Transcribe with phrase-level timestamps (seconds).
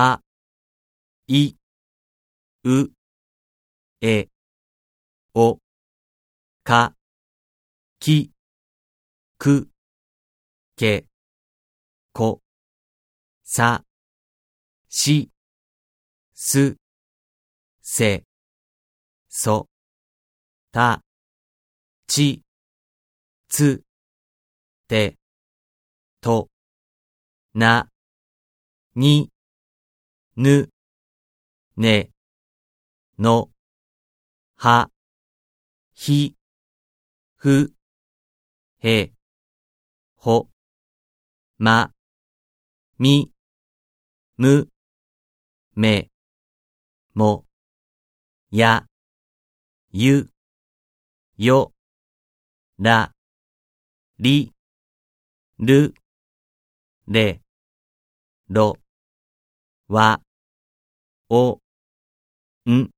[0.00, 0.22] あ、
[1.26, 1.56] い、
[2.62, 2.88] う、
[4.00, 4.28] え、
[5.34, 5.58] お、
[6.62, 6.94] か、
[7.98, 8.30] き、
[9.38, 9.68] く、
[10.76, 11.08] け、
[12.12, 12.40] こ、
[13.42, 13.82] さ、
[14.88, 15.32] し、
[16.32, 16.76] す、
[17.82, 18.22] せ、
[19.28, 19.68] そ、
[20.70, 21.02] た、
[22.06, 22.44] ち、
[23.48, 23.82] つ、
[24.86, 25.18] て、
[26.20, 26.48] と、
[27.52, 27.90] な、
[28.94, 29.32] に、
[30.40, 30.70] ぬ、
[31.76, 32.10] ね、
[33.18, 33.50] の、
[34.54, 34.88] は、
[35.94, 36.36] ひ、
[37.34, 37.74] ふ、
[38.78, 39.10] へ、
[40.14, 40.48] ほ、
[41.58, 41.92] ま、
[43.00, 43.32] み、
[44.36, 44.68] む、
[45.74, 46.08] め、
[47.14, 47.44] も、
[48.52, 48.86] や、
[49.90, 50.30] ゆ、
[51.36, 51.72] よ、
[52.78, 53.12] ら、
[54.20, 54.54] り、
[55.58, 55.94] る、
[57.08, 57.42] れ、
[58.48, 58.78] ろ、
[59.88, 60.22] わ、
[61.30, 61.60] お、
[62.72, 62.90] ん、